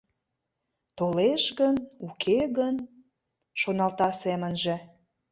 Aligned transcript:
Толеш 0.97 1.43
гын, 1.59 1.75
уке 2.07 2.39
гын...— 2.57 2.75
шоналта 3.59 4.09
семынже. 4.23 4.75